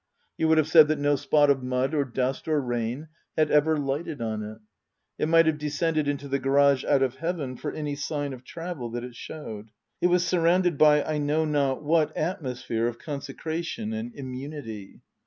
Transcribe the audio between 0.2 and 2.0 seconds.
You would have said that no spot of mud